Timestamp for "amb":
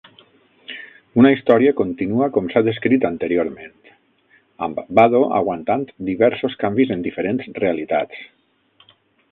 4.69-4.81